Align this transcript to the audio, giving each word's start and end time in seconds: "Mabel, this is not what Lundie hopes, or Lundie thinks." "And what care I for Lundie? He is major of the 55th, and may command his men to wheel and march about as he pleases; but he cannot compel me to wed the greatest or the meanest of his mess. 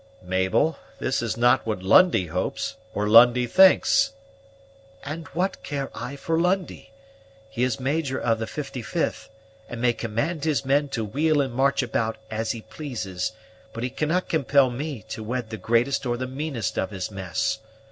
"Mabel, 0.23 0.79
this 0.97 1.21
is 1.21 1.37
not 1.37 1.63
what 1.63 1.83
Lundie 1.83 2.25
hopes, 2.25 2.75
or 2.95 3.07
Lundie 3.07 3.45
thinks." 3.45 4.13
"And 5.03 5.27
what 5.27 5.61
care 5.61 5.91
I 5.93 6.15
for 6.15 6.39
Lundie? 6.41 6.89
He 7.51 7.61
is 7.61 7.79
major 7.79 8.17
of 8.19 8.39
the 8.39 8.47
55th, 8.47 9.29
and 9.69 9.79
may 9.79 9.93
command 9.93 10.43
his 10.43 10.65
men 10.65 10.87
to 10.89 11.05
wheel 11.05 11.39
and 11.39 11.53
march 11.53 11.83
about 11.83 12.17
as 12.31 12.49
he 12.51 12.63
pleases; 12.63 13.33
but 13.73 13.83
he 13.83 13.91
cannot 13.91 14.27
compel 14.27 14.71
me 14.71 15.03
to 15.09 15.21
wed 15.23 15.51
the 15.51 15.57
greatest 15.57 16.03
or 16.07 16.17
the 16.17 16.25
meanest 16.25 16.79
of 16.79 16.89
his 16.89 17.11
mess. 17.11 17.59